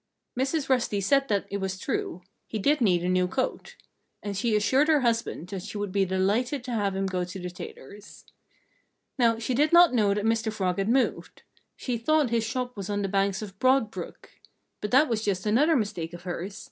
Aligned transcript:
Mrs. 0.35 0.67
Rusty 0.67 0.99
said 0.99 1.27
that 1.27 1.45
it 1.51 1.57
was 1.57 1.77
true 1.77 2.23
he 2.47 2.57
did 2.57 2.81
need 2.81 3.03
a 3.03 3.07
new 3.07 3.27
coat. 3.27 3.75
And 4.23 4.35
she 4.35 4.55
assured 4.55 4.87
her 4.87 5.01
husband 5.01 5.49
that 5.49 5.61
she 5.61 5.77
would 5.77 5.91
be 5.91 6.05
delighted 6.05 6.63
to 6.63 6.71
have 6.71 6.95
him 6.95 7.05
go 7.05 7.23
to 7.23 7.37
the 7.39 7.51
tailor's. 7.51 8.25
Now, 9.19 9.37
she 9.37 9.53
did 9.53 9.71
not 9.71 9.93
know 9.93 10.15
that 10.15 10.25
Mr. 10.25 10.51
Frog 10.51 10.79
had 10.79 10.89
moved. 10.89 11.43
She 11.75 11.99
thought 11.99 12.31
his 12.31 12.43
shop 12.43 12.75
was 12.75 12.89
on 12.89 13.03
the 13.03 13.07
banks 13.09 13.43
of 13.43 13.59
Broad 13.59 13.91
Brook. 13.91 14.31
But 14.81 14.89
that 14.89 15.07
was 15.07 15.23
just 15.23 15.45
another 15.45 15.75
mistake 15.75 16.13
of 16.13 16.23
hers. 16.23 16.59